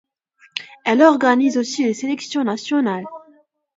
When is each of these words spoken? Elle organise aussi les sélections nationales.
Elle 0.83 1.03
organise 1.03 1.59
aussi 1.59 1.83
les 1.83 1.93
sélections 1.93 2.43
nationales. 2.43 3.05